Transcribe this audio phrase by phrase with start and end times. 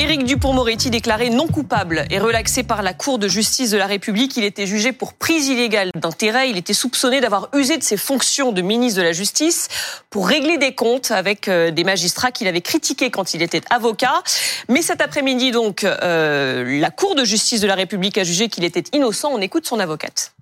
[0.00, 4.34] Éric Dupont-Moretti déclaré non coupable et relaxé par la Cour de justice de la République.
[4.38, 6.48] Il était jugé pour prise illégale d'intérêt.
[6.48, 9.68] Il était soupçonné d'avoir usé de ses fonctions de ministre de la Justice
[10.08, 14.22] pour régler des comptes avec euh, des magistrats qu'il avait critiqués quand il était avocat.
[14.70, 18.64] Mais cet après-midi, donc, euh, la Cour de justice de la République a jugé qu'il
[18.64, 19.30] était innocent.
[19.30, 20.32] On écoute son avocate.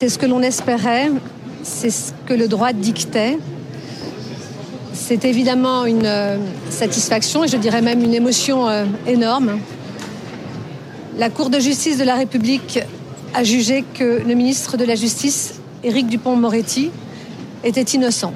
[0.00, 1.10] C'est ce que l'on espérait,
[1.64, 3.38] c'est ce que le droit dictait.
[4.96, 6.38] C'est évidemment une euh,
[6.70, 9.60] satisfaction et je dirais même une émotion euh, énorme.
[11.18, 12.80] La Cour de justice de la République
[13.34, 16.90] a jugé que le ministre de la Justice, Éric Dupont-Moretti,
[17.62, 18.32] était innocent.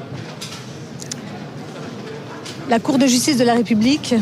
[2.69, 4.15] La Cour de justice de la République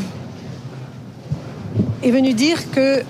[2.05, 3.03] est venue dire que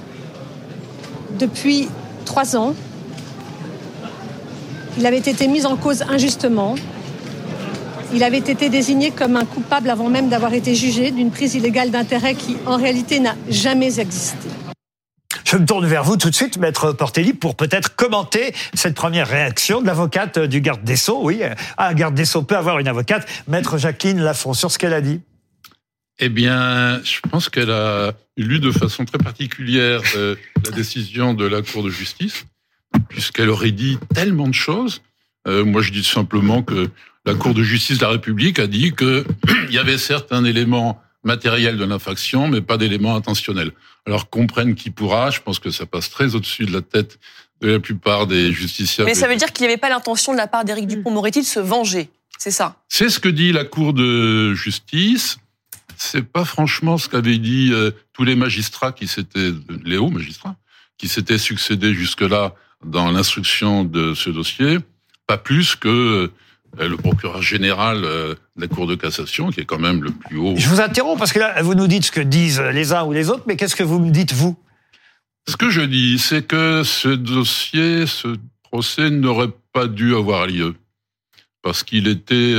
[1.38, 1.88] depuis
[2.24, 2.74] trois ans,
[4.96, 6.74] il avait été mis en cause injustement.
[8.12, 11.90] Il avait été désigné comme un coupable avant même d'avoir été jugé d'une prise illégale
[11.90, 14.48] d'intérêt qui, en réalité, n'a jamais existé.
[15.44, 19.28] Je me tourne vers vous tout de suite, Maître Portelli, pour peut-être commenter cette première
[19.28, 21.20] réaction de l'avocate du garde des Sceaux.
[21.22, 21.42] Oui,
[21.76, 23.28] un garde des Sceaux peut avoir une avocate.
[23.46, 25.20] Maître Jacqueline Lafont, sur ce qu'elle a dit.
[26.18, 31.46] Eh bien, je pense qu'elle a lu de façon très particulière euh, la décision de
[31.46, 32.44] la Cour de justice,
[33.08, 35.02] puisqu'elle aurait dit tellement de choses.
[35.46, 36.90] Euh, moi, je dis simplement que
[37.28, 39.24] la Cour de justice de la République a dit qu'il
[39.70, 43.72] y avait certes un élément matériel de l'infraction, mais pas d'élément intentionnel.
[44.06, 47.18] Alors, comprenne qui pourra, je pense que ça passe très au-dessus de la tête
[47.60, 49.10] de la plupart des justiciables.
[49.10, 51.46] Mais ça veut dire qu'il n'y avait pas l'intention de la part d'Éric Dupont-Moretti de
[51.46, 52.76] se venger, c'est ça.
[52.88, 55.38] C'est ce que dit la Cour de justice.
[55.98, 59.50] C'est pas franchement ce qu'avaient dit euh, tous les magistrats qui s'étaient,
[59.84, 60.56] les hauts magistrats,
[60.96, 62.54] qui s'étaient succédés jusque-là
[62.84, 64.78] dans l'instruction de ce dossier,
[65.26, 66.32] pas plus que euh,
[66.76, 70.38] le procureur général euh, de la Cour de cassation, qui est quand même le plus
[70.38, 70.54] haut.
[70.56, 73.12] Je vous interromps parce que là, vous nous dites ce que disent les uns ou
[73.12, 74.56] les autres, mais qu'est-ce que vous me dites, vous?
[75.48, 80.74] Ce que je dis, c'est que ce dossier, ce procès n'aurait pas dû avoir lieu.
[81.62, 82.54] Parce qu'il était,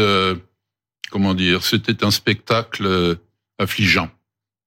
[1.12, 3.18] comment dire, c'était un spectacle
[3.60, 4.10] affligeant.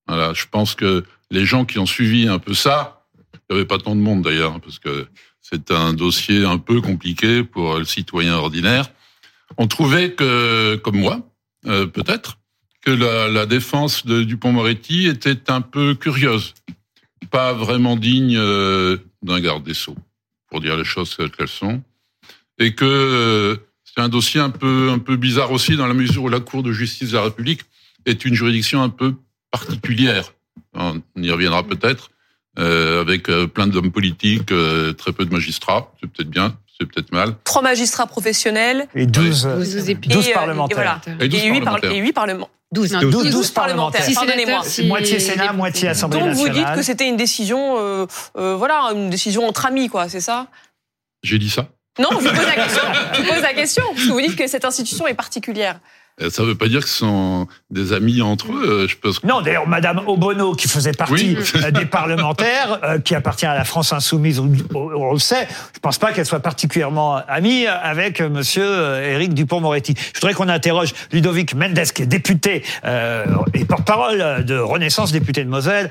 [0.06, 3.66] Voilà, je pense que les gens qui ont suivi un peu ça, il n'y avait
[3.66, 5.06] pas tant de monde d'ailleurs, parce que
[5.40, 8.90] c'est un dossier un peu compliqué pour le citoyen ordinaire.
[9.58, 11.20] On trouvait que, comme moi,
[11.66, 12.38] euh, peut-être,
[12.80, 16.54] que la, défense de Dupont-Moretti était un peu curieuse,
[17.30, 19.96] pas vraiment digne euh, d'un garde des sceaux,
[20.48, 21.80] pour dire les choses qu'elles sont,
[22.58, 26.40] et que euh, c'est un dossier un peu bizarre aussi dans la mesure où la
[26.40, 27.60] Cour de justice de la République
[28.04, 29.14] est une juridiction un peu
[29.52, 30.32] particulière.
[30.74, 32.10] On y reviendra peut-être,
[32.56, 33.24] avec
[33.54, 35.92] plein d'hommes politiques, très peu de magistrats.
[36.00, 37.34] C'est peut-être bien, c'est peut-être mal.
[37.44, 38.86] Trois magistrats professionnels.
[38.94, 39.48] Et 12,
[40.02, 41.00] 12 parlementaires.
[41.20, 42.48] Et, 8, parlementaires.
[42.72, 44.06] 12, 12, 12, parlementaires.
[44.14, 44.62] Pardonnez-moi.
[44.84, 46.54] Moitié Sénat, moitié Assemblée Donc nationale.
[46.54, 48.06] Donc vous dites que c'était une décision, euh,
[48.36, 50.46] euh, voilà, une décision entre amis, quoi, c'est ça?
[51.22, 52.82] J'ai dit ça Non, je vous pose la question.
[53.12, 55.78] je vous pose la question parce que vous dites que cette institution est particulière.
[56.20, 58.86] Euh, ça ne veut pas dire que ce sont des amis entre eux.
[58.88, 59.22] Je pense.
[59.24, 63.64] Non, d'ailleurs, Madame Obono, qui faisait partie euh, des parlementaires, euh, qui appartient à la
[63.64, 65.46] France insoumise, on, le sait.
[65.72, 69.94] Je ne pense pas qu'elle soit particulièrement amie avec Monsieur Éric Dupont-Moretti.
[69.96, 72.62] Je voudrais qu'on interroge Ludovic Mendes, qui est député
[73.54, 75.90] et porte-parole de Renaissance, député de Moselle,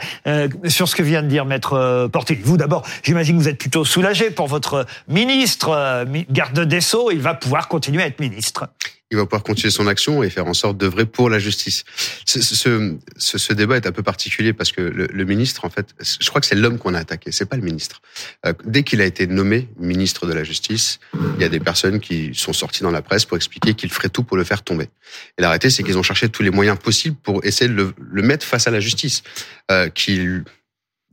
[0.68, 2.40] sur ce que vient de dire Maître Porté.
[2.44, 7.12] Vous, d'abord, j'imagine que vous êtes plutôt soulagé pour votre ministre, garde des Sceaux.
[7.12, 8.68] Il va pouvoir continuer à être ministre
[9.12, 11.84] il va pouvoir continuer son action et faire en sorte d'œuvrer pour la justice.
[12.26, 15.94] Ce, ce, ce, débat est un peu particulier parce que le, le ministre, en fait,
[16.00, 18.02] je crois que c'est l'homme qu'on a attaqué, c'est pas le ministre.
[18.46, 21.00] Euh, dès qu'il a été nommé ministre de la Justice,
[21.36, 24.10] il y a des personnes qui sont sorties dans la presse pour expliquer qu'il ferait
[24.10, 24.90] tout pour le faire tomber.
[25.38, 27.94] Et la réalité, c'est qu'ils ont cherché tous les moyens possibles pour essayer de le,
[28.00, 29.24] le mettre face à la justice,
[29.70, 30.46] euh, qu'il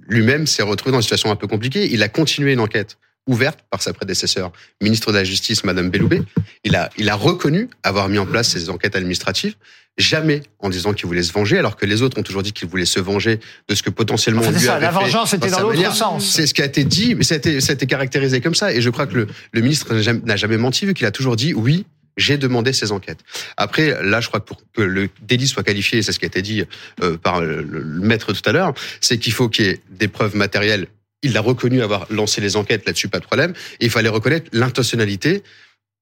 [0.06, 1.92] lui-même s'est retrouvé dans une situation un peu compliquée.
[1.92, 2.96] Il a continué une enquête
[3.28, 4.50] ouverte par sa prédécesseur,
[4.82, 6.22] ministre de la Justice, Madame Belloubet.
[6.64, 9.54] Il a, il a reconnu avoir mis en place ces enquêtes administratives,
[9.98, 12.68] jamais en disant qu'il voulait se venger, alors que les autres ont toujours dit qu'ils
[12.68, 13.38] voulaient se venger
[13.68, 16.26] de ce que potentiellement on lui ça, La vengeance était dans l'autre sens.
[16.26, 18.54] C'est ce qui a été dit, mais ça a été, ça a été caractérisé comme
[18.54, 18.72] ça.
[18.72, 21.52] Et je crois que le, le ministre n'a jamais menti, vu qu'il a toujours dit
[21.54, 21.84] oui,
[22.16, 23.20] j'ai demandé ces enquêtes.
[23.56, 26.28] Après, là, je crois que pour que le délit soit qualifié, c'est ce qui a
[26.28, 26.64] été dit
[27.02, 27.62] euh, par le
[28.00, 30.88] maître tout à l'heure, c'est qu'il faut qu'il y ait des preuves matérielles
[31.22, 33.52] il a reconnu avoir lancé les enquêtes là-dessus, pas de problème.
[33.80, 35.42] Il fallait reconnaître l'intentionnalité.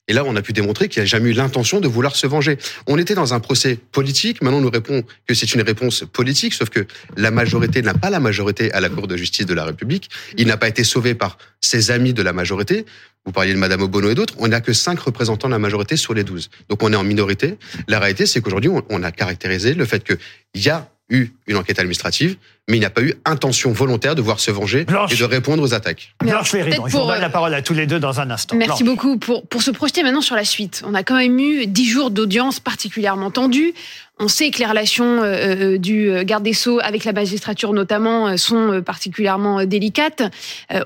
[0.08, 2.58] Et là, on a pu démontrer qu'il n'a jamais eu l'intention de vouloir se venger.
[2.86, 4.40] On était dans un procès politique.
[4.40, 6.86] Maintenant, on nous répond que c'est une réponse politique, sauf que
[7.16, 10.08] la majorité n'a pas la majorité à la Cour de justice de la République.
[10.36, 12.86] Il n'a pas été sauvé par ses amis de la majorité.
[13.24, 14.34] Vous parliez de Madame Obono et d'autres.
[14.38, 16.50] On n'a que cinq représentants de la majorité sur les douze.
[16.68, 17.58] Donc, on est en minorité.
[17.88, 21.78] La réalité, c'est qu'aujourd'hui, on a caractérisé le fait qu'il y a eu une enquête
[21.78, 22.36] administrative,
[22.68, 25.62] mais il n'y a pas eu intention volontaire de voir se venger et de répondre
[25.62, 26.14] aux attaques.
[26.20, 28.56] Blanche Ferry, je vous donne la parole à tous les deux dans un instant.
[28.56, 29.18] Merci beaucoup.
[29.18, 32.10] Pour, pour se projeter maintenant sur la suite, on a quand même eu dix jours
[32.10, 33.72] d'audience particulièrement tendue.
[34.18, 38.28] On sait que les relations euh, euh, du garde des Sceaux avec la magistrature notamment
[38.28, 40.22] euh, sont particulièrement délicates.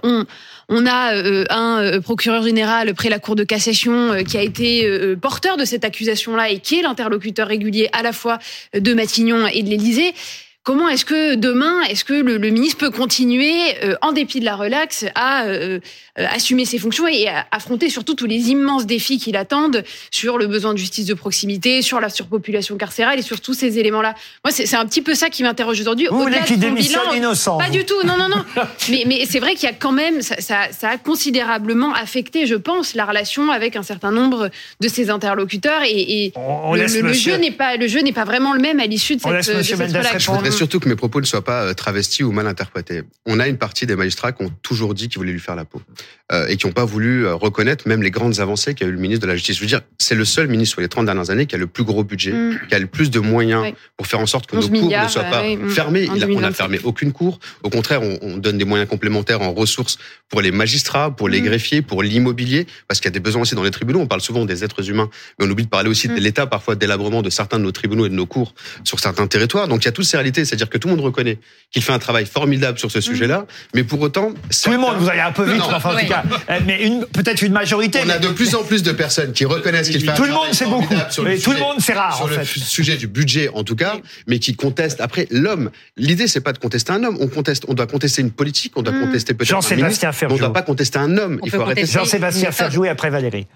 [0.03, 0.27] on,
[0.69, 1.15] on a
[1.51, 6.51] un procureur général près la Cour de cassation qui a été porteur de cette accusation-là
[6.51, 8.39] et qui est l'interlocuteur régulier à la fois
[8.75, 10.15] de Matignon et de l'Élysée.
[10.63, 13.53] Comment est-ce que demain, est-ce que le, ministre peut continuer,
[13.83, 15.81] euh, en dépit de la relaxe, à euh,
[16.19, 20.37] euh, assumer ses fonctions et à affronter surtout tous les immenses défis qui l'attendent sur
[20.37, 24.15] le besoin de justice de proximité, sur la surpopulation carcérale et sur tous ces éléments-là?
[24.45, 26.09] Moi, c'est un petit peu ça qui m'interroge aujourd'hui.
[26.11, 28.45] Vous voulez qu'il démissionne innocent Pas du tout, non, non, non.
[28.91, 32.47] mais, mais c'est vrai qu'il y a quand même, ça, ça, ça, a considérablement affecté,
[32.47, 37.13] je pense, la relation avec un certain nombre de ses interlocuteurs et, et le, le,
[37.15, 39.63] jeu n'est pas, le jeu n'est pas vraiment le même à l'issue de cette, de
[39.63, 43.03] cette relation surtout que mes propos ne soient pas euh, travestis ou mal interprétés.
[43.27, 45.65] On a une partie des magistrats qui ont toujours dit qu'ils voulaient lui faire la
[45.65, 45.81] peau
[46.33, 48.99] euh, et qui n'ont pas voulu euh, reconnaître même les grandes avancées qu'a eu le
[48.99, 49.57] ministre de la Justice.
[49.57, 51.67] Je veux dire, c'est le seul ministre sur les 30 dernières années qui a le
[51.67, 52.61] plus gros budget, mm.
[52.69, 55.25] qui a le plus de moyens pour faire en sorte que nos cours ne soient
[55.25, 55.71] pas mm.
[55.71, 56.09] fermés.
[56.15, 57.41] Il a, on n'a fermé aucune cour.
[57.63, 59.99] Au contraire, on, on, donne des moyens complémentaires en ressources
[60.29, 61.45] pour les magistrats, pour les mm.
[61.45, 64.01] greffiers, pour l'immobilier, parce qu'il y a des besoins aussi dans les tribunaux.
[64.01, 66.75] On parle souvent des êtres humains, mais on oublie de parler aussi de l'État, parfois
[66.75, 68.55] délabrement de certains de nos tribunaux et de nos cours
[68.85, 69.69] sur certains territoires.
[69.69, 71.39] Donc il y a toutes ces réalités, c'est-à-dire que tout le monde reconnaît
[71.71, 73.03] qu'il fait un travail formidable sur ce mm.
[73.03, 74.33] sujet-là, mais pour autant...
[74.63, 77.07] Tout le monde, vous allez un peu vite, enfin, en tout cas, euh, mais une,
[77.07, 78.01] peut-être une majorité.
[78.05, 80.49] On a de plus en plus de personnes qui reconnaissent qu'il fait tout le monde,
[80.53, 80.95] c'est beaucoup.
[81.11, 82.17] Sur le tout le monde, c'est rare.
[82.17, 83.97] Sur le sujet du budget, en tout cas,
[84.27, 85.01] mais qui contestent.
[85.01, 87.17] Après, l'homme, l'idée, c'est pas de contester un homme.
[87.21, 89.01] On conteste, on doit contester une politique, on doit mm.
[89.07, 91.41] contester peut-être un ministre, on ne doit pas contester un homme.
[91.45, 91.87] Il faut arrêter.
[91.87, 93.47] Jean-Sébastien jouer après Valérie.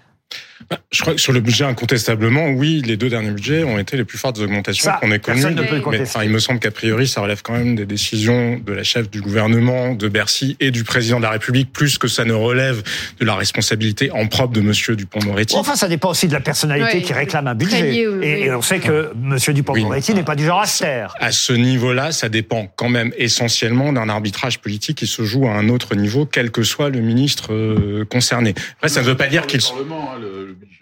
[0.69, 3.97] Bah, je crois que sur le budget, incontestablement, oui, les deux derniers budgets ont été
[3.97, 5.43] les plus fortes augmentations qu'on ait connues.
[5.91, 8.83] Mais enfin, il me semble qu'a priori, ça relève quand même des décisions de la
[8.83, 12.33] chef du gouvernement, de Bercy et du président de la République, plus que ça ne
[12.33, 12.81] relève
[13.19, 15.55] de la responsabilité en propre de Monsieur Dupont-Moretti.
[15.55, 17.93] Enfin, ça dépend aussi de la personnalité qui réclame un budget.
[17.95, 21.15] et, on sait que Monsieur Dupont-Moretti n'est pas du genre à se faire.
[21.19, 25.51] À ce niveau-là, ça dépend quand même essentiellement d'un arbitrage politique qui se joue à
[25.51, 28.55] un autre niveau, quel que soit le ministre euh, concerné.
[28.77, 29.59] Après, ça ne veut pas dire qu'il...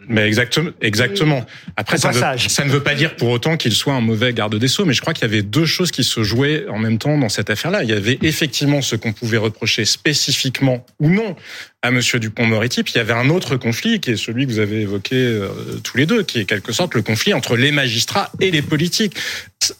[0.08, 1.46] Mais exactement, exactement.
[1.76, 4.68] Après, ça, ça, ne veut pas dire pour autant qu'il soit un mauvais garde des
[4.68, 7.18] sceaux, mais je crois qu'il y avait deux choses qui se jouaient en même temps
[7.18, 7.84] dans cette affaire-là.
[7.84, 11.36] Il y avait effectivement ce qu'on pouvait reprocher spécifiquement ou non
[11.84, 14.60] à Monsieur Dupont-Moretti, puis il y avait un autre conflit qui est celui que vous
[14.60, 15.50] avez évoqué euh,
[15.84, 19.18] tous les deux, qui est quelque sorte le conflit entre les magistrats et les politiques.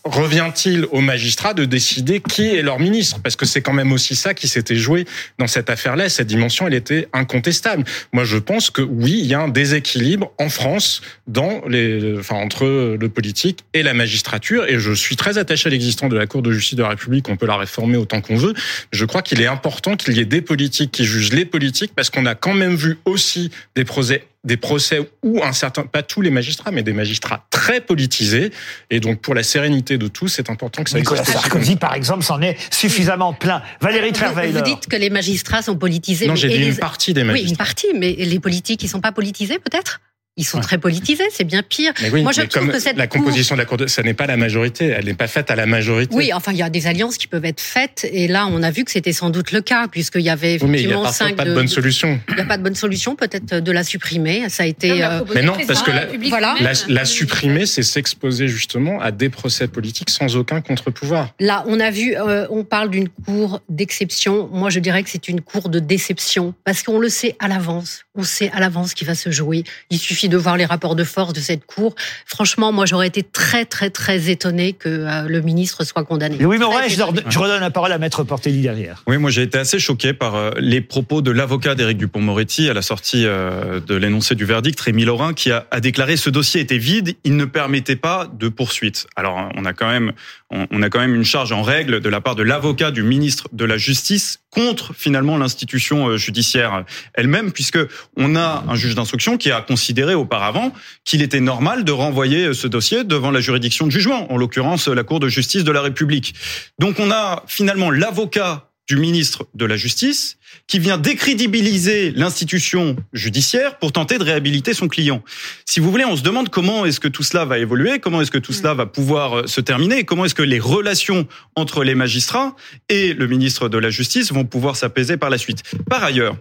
[0.04, 3.20] Revient-il aux magistrats de décider qui est leur ministre?
[3.22, 5.06] Parce que c'est quand même aussi ça qui s'était joué
[5.40, 6.08] dans cette affaire-là.
[6.08, 7.84] Cette dimension, elle était incontestable.
[8.14, 12.36] Moi, je pense que oui, il y a un déséquilibre en France dans les, enfin,
[12.36, 12.66] entre
[12.98, 14.66] le politique et la magistrature.
[14.70, 17.28] Et je suis très attaché à l'existence de la Cour de justice de la République.
[17.28, 18.54] On peut la réformer autant qu'on veut.
[18.92, 22.10] Je crois qu'il est important qu'il y ait des politiques qui jugent les politiques parce
[22.10, 26.22] qu'on a quand même vu aussi des procès des procès où un certain, pas tous
[26.22, 28.52] les magistrats, mais des magistrats très politisés.
[28.90, 32.24] Et donc, pour la sérénité de tous, c'est important que ça Nicolas Sarkozy, par exemple,
[32.24, 33.62] s'en est suffisamment plein.
[33.80, 34.52] Valérie Trierweiler.
[34.52, 36.28] Vous dites que les magistrats sont politisés.
[36.28, 37.46] Non, j'ai dit une partie des magistrats.
[37.46, 40.02] Oui, une partie, mais les politiques, ils sont pas politisés, peut-être?
[40.36, 41.94] Ils sont très politisés, c'est bien pire.
[42.12, 43.86] Moi, je trouve que cette la composition de la Cour, de...
[43.86, 46.16] ça n'est pas la majorité, elle n'est pas faite à la majorité.
[46.16, 48.72] Oui, enfin, il y a des alliances qui peuvent être faites, et là, on a
[48.72, 51.08] vu que c'était sans doute le cas, puisqu'il y avait effectivement oui, mais il n'y
[51.08, 52.20] a cinq pas de, bonne solution.
[52.30, 54.50] Il n'y a pas de bonne solution, peut-être de la supprimer.
[54.50, 54.90] Ça a été.
[54.90, 56.56] Non, euh, mais non, parce que la, voilà.
[56.88, 61.30] la, supprimer, c'est s'exposer justement à des procès politiques sans aucun contre-pouvoir.
[61.40, 64.50] Là, on a vu, euh, on parle d'une cour d'exception.
[64.52, 68.06] Moi, je dirais que c'est une cour de déception, parce qu'on le sait à l'avance.
[68.16, 69.64] On sait à l'avance qui va se jouer.
[69.90, 71.96] Il suffit de voir les rapports de force de cette cour.
[72.26, 76.44] Franchement, moi, j'aurais été très, très, très étonné que euh, le ministre soit condamné.
[76.44, 79.04] oui, mais je, je, redonne la parole à Maître Portelli derrière.
[79.08, 82.74] Oui, moi, j'ai été assez choqué par euh, les propos de l'avocat d'Éric Dupont-Moretti à
[82.74, 86.62] la sortie euh, de l'énoncé du verdict, Rémi Laurin, qui a, a déclaré ce dossier
[86.62, 89.08] était vide, il ne permettait pas de poursuite.
[89.16, 90.14] Alors, on a quand même,
[90.52, 93.48] on a quand même une charge en règle de la part de l'avocat du ministre
[93.52, 97.80] de la Justice contre finalement l'institution judiciaire elle-même, puisque
[98.18, 100.74] on a un juge d'instruction qui a considéré auparavant
[101.06, 105.04] qu'il était normal de renvoyer ce dossier devant la juridiction de jugement, en l'occurrence la
[105.04, 106.36] Cour de justice de la République.
[106.80, 110.38] Donc on a finalement l'avocat du ministre de la Justice
[110.68, 115.24] qui vient décrédibiliser l'institution judiciaire pour tenter de réhabiliter son client.
[115.66, 118.32] Si vous voulez, on se demande comment est-ce que tout cela va évoluer, comment est-ce
[118.32, 121.96] que tout cela va pouvoir euh, se terminer, comment est-ce que les relations entre les
[121.96, 122.56] magistrats
[122.90, 125.64] et le ministre de la Justice vont pouvoir s'apaiser par la suite.
[125.90, 126.38] Par ailleurs,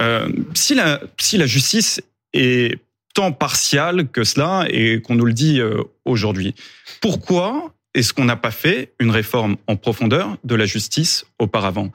[0.00, 2.00] euh, si, la, si la justice
[2.32, 2.78] est
[3.14, 6.54] tant partial que cela et qu'on nous le dit euh, aujourd'hui.
[7.00, 11.90] Pourquoi est-ce qu'on n'a pas fait une réforme en profondeur de la justice auparavant?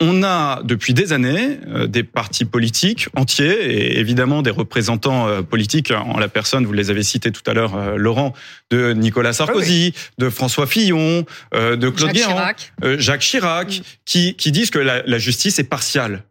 [0.00, 5.42] On a depuis des années euh, des partis politiques entiers et évidemment des représentants euh,
[5.42, 8.34] politiques en la personne, vous les avez cités tout à l'heure, euh, Laurent,
[8.70, 14.70] de Nicolas Sarkozy, de François Fillon, de Claude Jacques Chirac, Jacques Chirac qui, qui disent
[14.70, 16.24] que la, la justice est partiale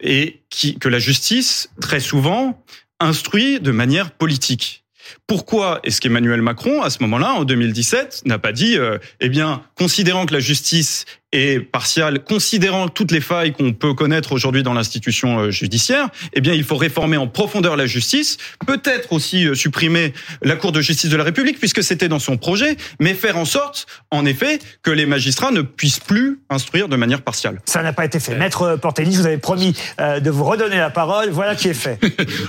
[0.00, 2.64] et qui, que la justice, très souvent,
[2.98, 4.84] instruit de manière politique.
[5.26, 9.62] Pourquoi est-ce qu'Emmanuel Macron, à ce moment-là, en 2017, n'a pas dit, euh, eh bien,
[9.76, 14.72] considérant que la justice est partiale, considérant toutes les failles qu'on peut connaître aujourd'hui dans
[14.72, 19.54] l'institution euh, judiciaire, eh bien, il faut réformer en profondeur la justice, peut-être aussi euh,
[19.54, 23.36] supprimer la Cour de justice de la République, puisque c'était dans son projet, mais faire
[23.36, 27.60] en sorte, en effet, que les magistrats ne puissent plus instruire de manière partiale.
[27.64, 28.36] Ça n'a pas été fait.
[28.36, 31.30] Maître Portelis, vous avez promis de vous redonner la parole.
[31.30, 31.98] Voilà qui est fait.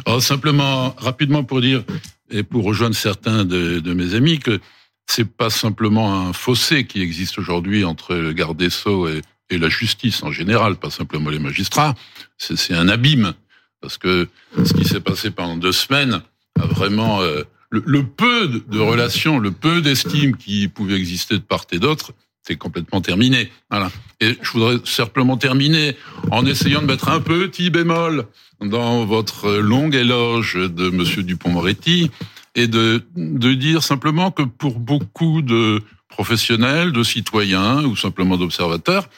[0.05, 1.83] Alors, simplement, rapidement pour dire,
[2.29, 4.59] et pour rejoindre certains de, mes amis, que
[5.05, 9.57] c'est pas simplement un fossé qui existe aujourd'hui entre le garde des Sceaux et, et,
[9.57, 11.95] la justice en général, pas simplement les magistrats,
[12.37, 13.33] c'est un abîme.
[13.79, 14.27] Parce que
[14.63, 16.21] ce qui s'est passé pendant deux semaines
[16.59, 17.21] a vraiment...
[17.21, 21.79] Euh, le, le, peu de relations, le peu d'estime qui pouvait exister de part et
[21.79, 22.13] d'autre,
[22.47, 23.51] c'est complètement terminé.
[23.69, 23.91] Voilà.
[24.21, 25.97] Et je voudrais simplement terminer
[26.31, 28.25] en essayant de mettre un petit bémol
[28.61, 32.09] dans votre longue éloge de Monsieur Dupont-Moretti
[32.55, 39.09] et de, de dire simplement que pour beaucoup de professionnels, de citoyens ou simplement d'observateurs,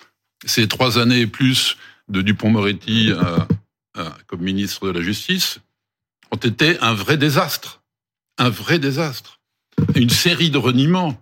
[0.45, 1.77] ces trois années et plus
[2.09, 3.11] de Dupont-Moretti
[4.27, 5.59] comme ministre de la Justice
[6.31, 7.81] ont été un vrai désastre.
[8.37, 9.39] Un vrai désastre.
[9.95, 11.21] Une série de reniements,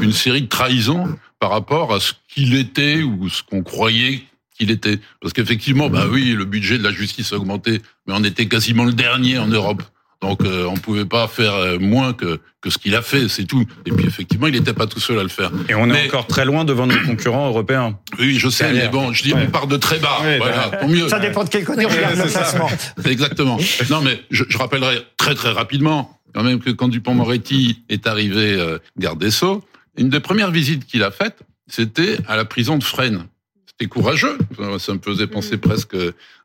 [0.00, 4.22] une série de trahisons par rapport à ce qu'il était ou ce qu'on croyait
[4.56, 5.00] qu'il était.
[5.20, 8.84] Parce qu'effectivement, bah oui, le budget de la justice a augmenté, mais on était quasiment
[8.84, 9.82] le dernier en Europe.
[10.20, 13.44] Donc euh, on pouvait pas faire euh, moins que, que ce qu'il a fait, c'est
[13.44, 13.64] tout.
[13.86, 15.50] Et puis effectivement, il n'était pas tout seul à le faire.
[15.70, 17.98] Et on est encore très loin devant nos concurrents européens.
[18.18, 20.18] Oui, je sais, mais bon, je dis on part de très bas.
[20.36, 21.08] voilà, tant mieux.
[21.08, 22.68] Ça dépend de quel côté on regarde le classement.
[23.06, 23.56] Exactement.
[23.88, 28.54] Non, mais je, je, rappellerai très très rapidement quand même que quand Dupont-Moretti est arrivé
[28.54, 29.64] euh, garde des Sceaux,
[29.96, 33.26] une des premières visites qu'il a faites, c'était à la prison de Fresnes.
[33.66, 34.36] C'était courageux.
[34.78, 35.60] Ça me faisait penser mm.
[35.60, 35.96] presque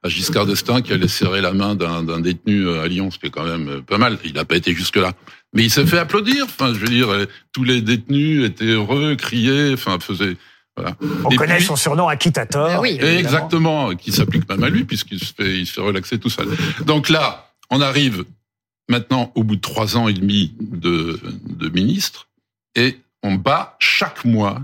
[0.04, 3.32] à Giscard d'Estaing qui allait serrer la main d'un détenu à Lyon, ce qui est
[3.32, 4.18] quand même pas mal.
[4.24, 5.14] Il n'a pas été jusque-là.
[5.54, 6.46] Mais il s'est fait applaudir.
[6.46, 7.10] Enfin, je veux dire,
[7.52, 10.38] tous les détenus étaient heureux, criaient, enfin, faisaient...
[10.78, 10.98] Voilà.
[11.24, 12.68] On connaît son surnom Akitator.
[12.68, 16.20] Ben oui, exactement, qui s'applique même à lui puisqu'il se fait, il se fait relaxer
[16.20, 16.50] tout seul.
[16.86, 18.26] Donc là, on arrive
[18.90, 22.28] maintenant au bout de trois ans et demi de, de ministre
[22.76, 24.62] et on bat chaque mois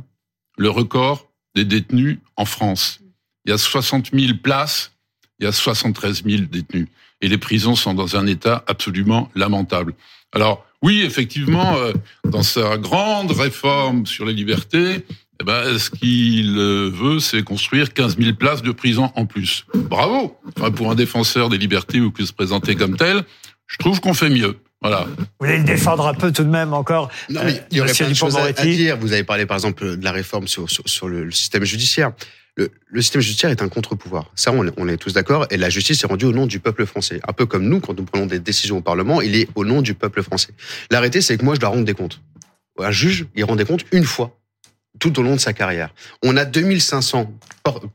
[0.57, 2.99] le record des détenus en France.
[3.45, 4.93] Il y a 60 000 places,
[5.39, 6.87] il y a 73 000 détenus.
[7.21, 9.95] Et les prisons sont dans un état absolument lamentable.
[10.31, 15.05] Alors, oui, effectivement, euh, dans sa grande réforme sur les libertés,
[15.39, 19.65] eh ben, ce qu'il veut, c'est construire 15 000 places de prison en plus.
[19.73, 20.39] Bravo
[20.75, 23.23] Pour un défenseur des libertés ou qui se présenter comme tel,
[23.65, 24.57] je trouve qu'on fait mieux.
[24.81, 25.05] Voilà.
[25.05, 27.93] Vous voulez le défendre un peu tout de même encore Non, mais il y aurait
[27.93, 28.97] plein de choses à, dire.
[28.97, 32.13] Vous avez parlé par exemple de la réforme sur, sur, sur le, système judiciaire.
[32.55, 34.31] Le, le, système judiciaire est un contre-pouvoir.
[34.35, 35.45] Ça, on, on est tous d'accord.
[35.51, 37.21] Et la justice est rendue au nom du peuple français.
[37.27, 39.83] Un peu comme nous, quand nous prenons des décisions au Parlement, il est au nom
[39.83, 40.49] du peuple français.
[40.89, 42.19] L'arrêté, c'est que moi, je dois rendre des comptes.
[42.79, 44.40] Un juge, il rend des comptes une fois
[44.99, 45.93] tout au long de sa carrière.
[46.23, 47.31] On a 2500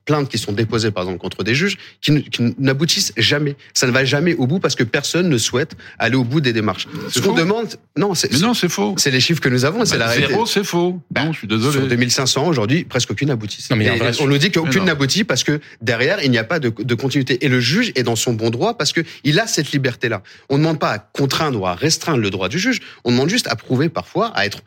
[0.04, 2.24] plaintes qui sont déposées, par exemple, contre des juges, qui,
[2.58, 3.56] n'aboutissent jamais.
[3.74, 6.52] Ça ne va jamais au bout parce que personne ne souhaite aller au bout des
[6.52, 6.88] démarches.
[7.10, 8.94] Ce qu'on demande, non, c'est non, c'est faux.
[8.96, 10.32] C'est les chiffres que nous avons, c'est bah, la réalité.
[10.32, 11.00] Zéro, c'est faux.
[11.10, 11.78] Bah, non, je suis désolé.
[11.78, 13.64] Sur 2500 aujourd'hui, presque aucune aboutit.
[13.70, 16.70] Non, mais on nous dit qu'aucune n'aboutit parce que derrière, il n'y a pas de,
[16.70, 17.44] de, continuité.
[17.44, 20.22] Et le juge est dans son bon droit parce que il a cette liberté-là.
[20.48, 22.80] On ne demande pas à contraindre ou à restreindre le droit du juge.
[23.04, 24.62] On demande juste à prouver parfois, à être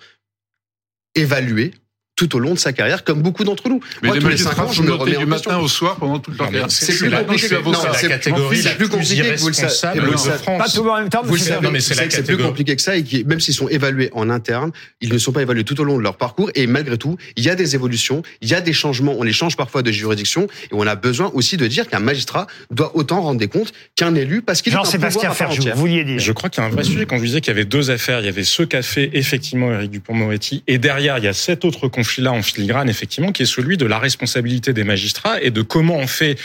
[1.16, 1.74] évalué
[2.20, 3.80] tout au long de sa carrière, comme beaucoup d'entre nous.
[4.02, 6.20] Mais Moi, les tous les 5 ans, je me remets du matin au soir pendant
[6.20, 6.70] toute leur carrière.
[6.70, 7.48] C'est plus compliqué.
[7.96, 10.02] C'est la catégorie la plus compliquée que vous le savez.
[10.46, 11.22] Pas tout en même temps.
[11.24, 14.30] Vous le savez, mais c'est plus compliqué que ça et même s'ils sont évalués en
[14.30, 17.16] interne, ils ne sont pas évalués tout au long de leur parcours et malgré tout,
[17.38, 19.16] il y a des évolutions, il y a des changements.
[19.18, 22.48] On les change parfois de juridiction et on a besoin aussi de dire qu'un magistrat
[22.70, 26.20] doit autant rendre des comptes qu'un élu parce qu'il Jean-Sébastien Ferjou, vous vouliez dire.
[26.20, 27.06] Je crois qu'il y a un vrai sujet.
[27.06, 29.72] Quand je disais qu'il y avait deux affaires, il y avait ce qu'a fait effectivement
[29.72, 33.46] Éric Dupont-Moretti et derrière, il y a cet autre conflit-là en filigrane effectivement, qui est
[33.46, 36.38] celui de la responsabilité des magistrats et de comment on fait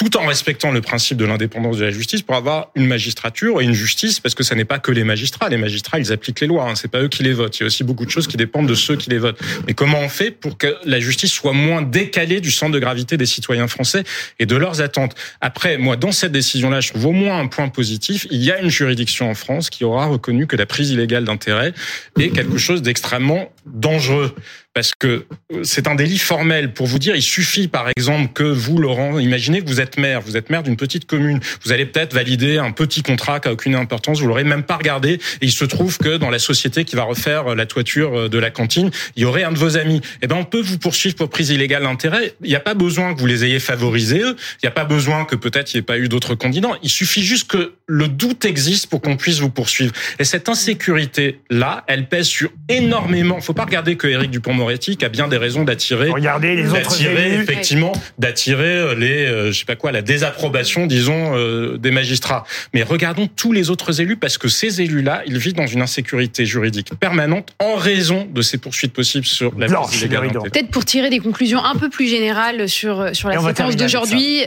[0.00, 3.64] tout en respectant le principe de l'indépendance de la justice pour avoir une magistrature et
[3.64, 5.50] une justice, parce que ça n'est pas que les magistrats.
[5.50, 7.58] Les magistrats, ils appliquent les lois, hein, c'est pas eux qui les votent.
[7.58, 9.38] Il y a aussi beaucoup de choses qui dépendent de ceux qui les votent.
[9.66, 13.18] Mais comment on fait pour que la justice soit moins décalée du centre de gravité
[13.18, 14.04] des citoyens français
[14.38, 15.14] et de leurs attentes?
[15.42, 18.26] Après, moi, dans cette décision-là, je trouve au moins un point positif.
[18.30, 21.74] Il y a une juridiction en France qui aura reconnu que la prise illégale d'intérêt
[22.18, 24.34] est quelque chose d'extrêmement dangereux
[24.72, 26.72] parce que euh, c'est un délit formel.
[26.72, 30.20] Pour vous dire, il suffit par exemple que vous, Laurent, imaginez que vous êtes maire,
[30.20, 33.52] vous êtes maire d'une petite commune, vous allez peut-être valider un petit contrat qui a
[33.52, 36.84] aucune importance, vous l'aurez même pas regardé, et il se trouve que dans la société
[36.84, 39.76] qui va refaire la toiture euh, de la cantine, il y aurait un de vos
[39.76, 40.00] amis.
[40.22, 42.34] Eh ben, on peut vous poursuivre pour prise illégale d'intérêt.
[42.42, 44.36] Il n'y a pas besoin que vous les ayez favorisés eux.
[44.62, 46.70] Il n'y a pas besoin que peut-être il n'y ait pas eu d'autres candidats.
[46.82, 49.92] Il suffit juste que le doute existe pour qu'on puisse vous poursuivre.
[50.18, 53.40] Et cette insécurité là, elle pèse sur énormément.
[53.40, 54.54] Faut pas regarder que Éric Dupont
[55.02, 56.10] A bien des raisons d'attirer.
[56.10, 57.42] Regardez les autres élus.
[57.42, 62.44] effectivement, d'attirer euh, les, euh, je sais pas quoi, la désapprobation, disons, euh, des magistrats.
[62.74, 66.46] Mais regardons tous les autres élus parce que ces élus-là, ils vivent dans une insécurité
[66.46, 71.62] juridique permanente en raison de ces poursuites possibles sur la Peut-être pour tirer des conclusions
[71.64, 74.42] un peu plus générales sur sur la séquence d'aujourd'hui.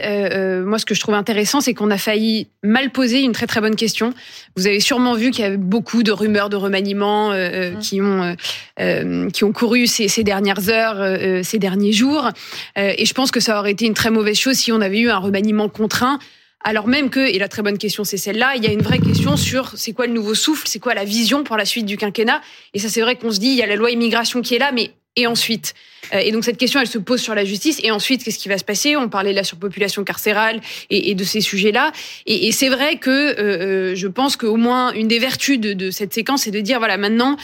[0.64, 3.60] moi, ce que je trouve intéressant, c'est qu'on a failli mal poser une très très
[3.60, 4.12] bonne question.
[4.56, 7.78] Vous avez sûrement vu qu'il y a beaucoup de rumeurs de remaniement mmh.
[7.80, 8.36] qui ont
[9.32, 12.28] qui ont couru ces, ces dernières heures, euh, euh, ces derniers jours.
[12.78, 15.00] Euh, et je pense que ça aurait été une très mauvaise chose si on avait
[15.00, 16.18] eu un remaniement contraint.
[16.66, 18.98] Alors même que, et la très bonne question c'est celle-là, il y a une vraie
[18.98, 21.98] question sur c'est quoi le nouveau souffle, c'est quoi la vision pour la suite du
[21.98, 22.40] quinquennat.
[22.72, 24.58] Et ça c'est vrai qu'on se dit, il y a la loi immigration qui est
[24.58, 25.74] là, mais et ensuite
[26.10, 27.78] Et donc cette question, elle se pose sur la justice.
[27.84, 28.96] Et ensuite, qu'est-ce qui va se passer?
[28.96, 31.92] On parlait de la surpopulation carcérale et, de ces sujets-là.
[32.26, 36.42] Et, c'est vrai que je pense qu'au moins une des vertus de, de cette séquence,
[36.42, 37.36] c'est de dire voilà maintenant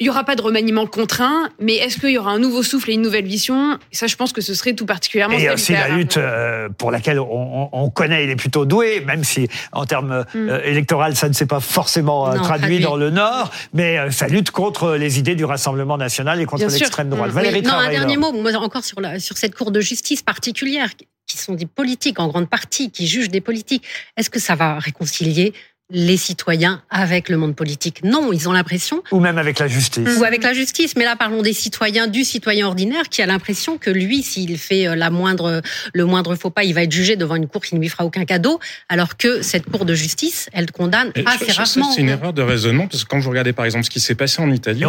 [0.00, 2.90] il y aura pas de remaniement contraint, mais est-ce qu'il y aura un nouveau souffle
[2.90, 3.78] et une nouvelle vision?
[3.90, 5.36] Ça, je pense que ce serait tout particulièrement.
[5.36, 9.48] Et aussi la lutte euh, pour laquelle on, connaît, il est plutôt doué, même si
[9.72, 10.48] en termes mm.
[10.48, 14.52] euh, électoraux, ça ne s'est pas forcément euh, traduit, dans le Nord, mais ça lutte
[14.52, 17.30] contre les idées du Rassemblement national et contre l'extrême droite.
[17.32, 17.34] Mm.
[17.34, 20.90] Valérie Non, un dernier mot, moi, encore sur, la, sur cette cour de justice particulière
[21.26, 23.84] qui sont des politiques en grande partie, qui jugent des politiques.
[24.16, 25.52] Est-ce que ça va réconcilier
[25.90, 28.04] les citoyens avec le monde politique.
[28.04, 29.02] Non, ils ont l'impression.
[29.10, 30.18] Ou même avec la justice.
[30.18, 30.94] Ou avec la justice.
[30.96, 34.86] Mais là, parlons des citoyens, du citoyen ordinaire qui a l'impression que lui, s'il fait
[34.86, 35.62] euh, la moindre,
[35.94, 38.04] le moindre faux pas, il va être jugé devant une cour qui ne lui fera
[38.04, 38.60] aucun cadeau.
[38.90, 41.90] Alors que cette cour de justice, elle condamne assez rarement.
[41.90, 44.14] C'est une erreur de raisonnement parce que quand vous regardez par exemple ce qui s'est
[44.14, 44.82] passé en Italie,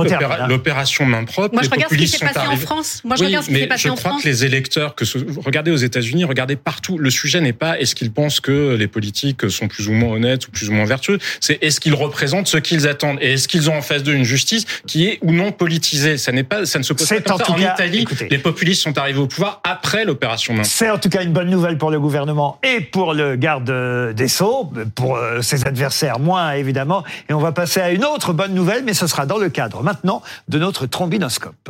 [0.49, 3.01] l'opération main propre, Moi, je regarde ce qui s'est passé en France.
[3.05, 3.99] Moi, je regarde ce qui s'est passé en France.
[3.99, 5.05] Je crois que les électeurs, que
[5.45, 6.97] regardez aux États-Unis, regardez partout.
[6.97, 10.47] Le sujet n'est pas est-ce qu'ils pensent que les politiques sont plus ou moins honnêtes
[10.47, 11.19] ou plus ou moins vertueux.
[11.39, 14.25] C'est est-ce qu'ils représentent ce qu'ils attendent et est-ce qu'ils ont en face d'eux une
[14.25, 16.17] justice qui est ou non politisée?
[16.17, 17.51] Ça n'est pas, ça ne se pose pas comme ça.
[17.53, 20.63] En, Italie, les populistes sont arrivés au pouvoir après l'opération Main.
[20.63, 23.71] C'est en tout cas une bonne nouvelle pour le gouvernement et pour le garde
[24.13, 27.03] des sceaux, pour euh, ses adversaires moins évidemment.
[27.29, 29.83] Et on va passer à une autre bonne nouvelle, mais ce sera dans le cadre
[29.83, 31.69] maintenant de notre trombinoscope.